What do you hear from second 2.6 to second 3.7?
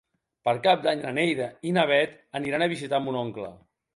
a visitar mon oncle.